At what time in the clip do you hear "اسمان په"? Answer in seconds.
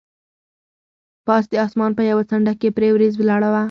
1.65-2.03